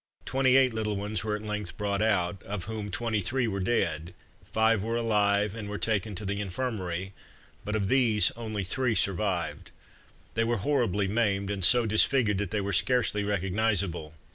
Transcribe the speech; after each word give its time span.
Twenty 0.25 0.57
eight 0.57 0.73
little 0.73 0.95
ones 0.97 1.23
were 1.23 1.35
at 1.35 1.43
length 1.43 1.77
brought 1.77 2.01
out, 2.01 2.41
of 2.41 2.63
whom 2.63 2.89
twenty 2.89 3.21
three 3.21 3.47
were 3.47 3.59
dead; 3.59 4.15
five 4.43 4.81
were 4.81 4.95
alive, 4.95 5.53
and 5.53 5.69
were 5.69 5.77
taken 5.77 6.15
to 6.15 6.25
the 6.25 6.41
Infirmary, 6.41 7.13
but 7.63 7.75
of 7.75 7.87
these, 7.87 8.31
only 8.31 8.63
three 8.63 8.95
survived. 8.95 9.69
They 10.33 10.43
were 10.43 10.57
horribly 10.57 11.07
maimed, 11.07 11.51
and 11.51 11.63
so 11.63 11.85
disfigured 11.85 12.39
that 12.39 12.49
they 12.49 12.61
were 12.61 12.73
scarcely 12.73 13.23
recognizable. 13.23 14.15